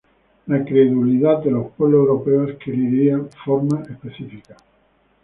[0.47, 4.57] La credulidad de los pueblos europeos adquiría formas específicas.